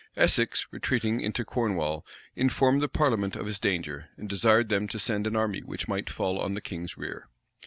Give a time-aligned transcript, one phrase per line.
[0.17, 2.03] Essex, retreating into Cornwall,
[2.35, 6.09] informed the parliament of his danger, and desired them to send an army which might
[6.09, 7.29] fall on the king's rear.